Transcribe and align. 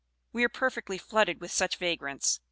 We 0.33 0.43
are 0.43 0.49
perfectly 0.49 0.97
flooded 0.97 1.39
with 1.41 1.51
such 1.51 1.77
vagrants. 1.77 2.39